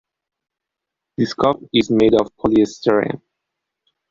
This 1.15 1.35
cup 1.35 1.59
is 1.71 1.91
made 1.91 2.15
of 2.19 2.35
polystyrene. 2.37 3.21